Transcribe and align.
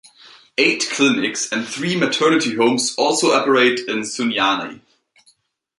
Eight 0.57 0.87
clinics 0.89 1.51
and 1.51 1.67
three 1.67 1.95
maternity 1.95 2.55
homes 2.55 2.95
also 2.95 3.33
operate 3.33 3.81
in 3.81 3.99
Sunyani. 3.99 4.81